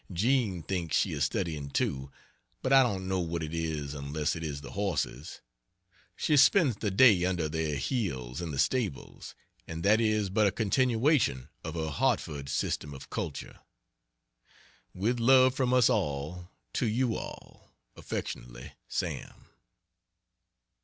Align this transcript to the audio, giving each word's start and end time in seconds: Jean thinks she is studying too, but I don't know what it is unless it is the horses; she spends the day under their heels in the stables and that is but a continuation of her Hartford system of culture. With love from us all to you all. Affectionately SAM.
Jean 0.11 0.63
thinks 0.63 0.97
she 0.97 1.13
is 1.13 1.23
studying 1.23 1.69
too, 1.69 2.09
but 2.63 2.73
I 2.73 2.81
don't 2.81 3.07
know 3.07 3.19
what 3.19 3.43
it 3.43 3.53
is 3.53 3.93
unless 3.93 4.35
it 4.35 4.43
is 4.43 4.61
the 4.61 4.71
horses; 4.71 5.41
she 6.15 6.37
spends 6.37 6.77
the 6.77 6.89
day 6.89 7.23
under 7.23 7.47
their 7.47 7.75
heels 7.75 8.41
in 8.41 8.49
the 8.49 8.57
stables 8.57 9.35
and 9.67 9.83
that 9.83 10.01
is 10.01 10.31
but 10.31 10.47
a 10.47 10.51
continuation 10.51 11.49
of 11.63 11.75
her 11.75 11.89
Hartford 11.91 12.49
system 12.49 12.95
of 12.95 13.11
culture. 13.11 13.59
With 14.95 15.19
love 15.19 15.53
from 15.53 15.71
us 15.71 15.87
all 15.87 16.49
to 16.73 16.87
you 16.87 17.15
all. 17.15 17.71
Affectionately 17.95 18.71
SAM. 18.87 19.49